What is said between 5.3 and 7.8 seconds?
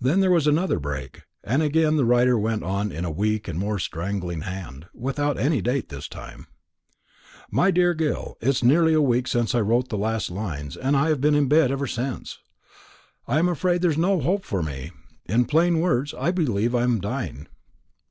any date this time. "My